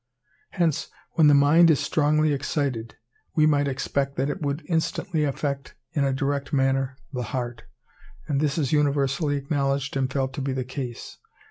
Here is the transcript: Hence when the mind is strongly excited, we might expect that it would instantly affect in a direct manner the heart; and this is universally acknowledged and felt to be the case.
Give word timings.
Hence 0.49 0.89
when 1.11 1.27
the 1.27 1.35
mind 1.35 1.69
is 1.69 1.79
strongly 1.79 2.33
excited, 2.33 2.95
we 3.35 3.45
might 3.45 3.67
expect 3.67 4.15
that 4.15 4.31
it 4.31 4.41
would 4.41 4.63
instantly 4.67 5.25
affect 5.25 5.75
in 5.93 6.03
a 6.03 6.11
direct 6.11 6.51
manner 6.51 6.97
the 7.13 7.21
heart; 7.21 7.65
and 8.27 8.41
this 8.41 8.57
is 8.57 8.71
universally 8.73 9.35
acknowledged 9.37 9.95
and 9.95 10.11
felt 10.11 10.33
to 10.33 10.41
be 10.41 10.53
the 10.53 10.65
case. 10.65 11.19